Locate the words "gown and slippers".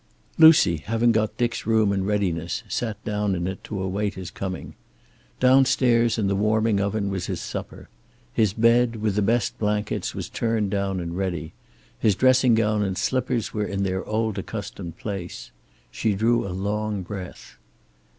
12.55-13.53